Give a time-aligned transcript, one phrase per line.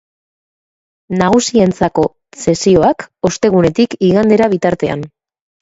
[1.21, 2.07] Nagusientzako
[2.45, 5.07] sesioak, ostegunetik igandera bitartean.